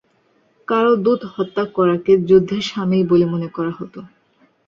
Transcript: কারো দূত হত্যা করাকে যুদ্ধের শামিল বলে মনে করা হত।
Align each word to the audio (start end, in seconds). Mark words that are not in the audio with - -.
কারো 0.67 0.93
দূত 1.03 1.21
হত্যা 1.33 1.63
করাকে 1.75 2.11
যুদ্ধের 2.27 2.63
শামিল 2.69 3.01
বলে 3.11 3.25
মনে 3.33 3.49
করা 3.55 3.71
হত। 3.77 3.95